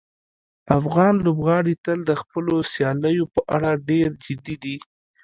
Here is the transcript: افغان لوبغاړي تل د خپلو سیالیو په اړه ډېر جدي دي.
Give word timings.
افغان 0.79 1.13
لوبغاړي 1.25 1.73
تل 1.85 1.99
د 2.09 2.11
خپلو 2.21 2.53
سیالیو 2.73 3.25
په 3.35 3.41
اړه 3.55 3.69
ډېر 3.89 4.09
جدي 4.25 4.55
دي. 4.63 4.75